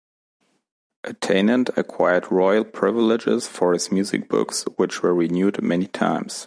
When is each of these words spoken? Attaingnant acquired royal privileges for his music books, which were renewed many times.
Attaingnant 1.05 1.69
acquired 1.77 2.31
royal 2.31 2.65
privileges 2.65 3.47
for 3.47 3.71
his 3.73 3.91
music 3.91 4.27
books, 4.29 4.63
which 4.75 5.03
were 5.03 5.13
renewed 5.13 5.61
many 5.61 5.85
times. 5.85 6.39